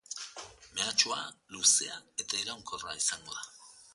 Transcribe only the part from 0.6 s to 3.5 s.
Mehatxua luzea eta iraunkorra izango da.